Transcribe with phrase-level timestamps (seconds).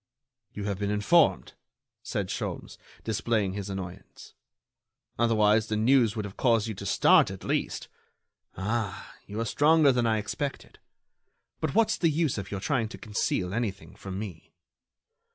[0.51, 1.53] "You have been informed,"
[2.01, 4.33] said Sholmes, displaying his annoyance.
[5.19, 7.87] "Otherwise, the news would have caused you to start, at least.
[8.57, 9.13] Ah!
[9.27, 10.79] you are stronger than I expected.
[11.59, 14.55] But what's the use of your trying to conceal anything from me?"